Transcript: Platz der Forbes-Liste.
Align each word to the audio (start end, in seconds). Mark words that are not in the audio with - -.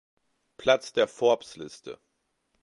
Platz 0.57 0.93
der 0.93 1.07
Forbes-Liste. 1.07 1.99